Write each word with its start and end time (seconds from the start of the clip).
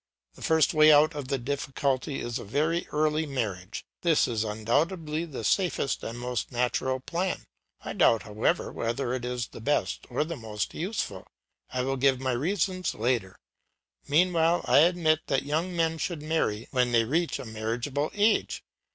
The 0.33 0.41
first 0.41 0.73
way 0.73 0.91
out 0.91 1.13
of 1.13 1.27
the 1.27 1.37
difficulty 1.37 2.21
is 2.21 2.39
a 2.39 2.43
very 2.43 2.87
early 2.87 3.27
marriage; 3.27 3.85
this 4.01 4.27
is 4.27 4.43
undoubtedly 4.43 5.25
the 5.25 5.43
safest 5.43 6.03
and 6.03 6.17
most 6.17 6.51
natural 6.51 6.99
plan. 6.99 7.43
I 7.85 7.93
doubt, 7.93 8.23
however, 8.23 8.71
whether 8.71 9.13
it 9.13 9.23
is 9.23 9.49
the 9.49 9.61
best 9.61 10.07
or 10.09 10.23
the 10.23 10.35
most 10.35 10.73
useful. 10.73 11.27
I 11.71 11.83
will 11.83 11.97
give 11.97 12.19
my 12.19 12.31
reasons 12.31 12.95
later; 12.95 13.37
meanwhile 14.07 14.65
I 14.65 14.79
admit 14.79 15.19
that 15.27 15.43
young 15.43 15.75
men 15.75 15.99
should 15.99 16.23
marry 16.23 16.67
when 16.71 16.93
they 16.93 17.03
reach 17.03 17.37
a 17.37 17.45
marriageable 17.45 18.09
age. 18.15 18.63